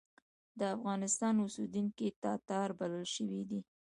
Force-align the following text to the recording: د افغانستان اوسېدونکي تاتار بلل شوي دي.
د 0.59 0.61
افغانستان 0.75 1.33
اوسېدونکي 1.39 2.07
تاتار 2.23 2.69
بلل 2.79 3.05
شوي 3.15 3.41
دي. 3.49 3.59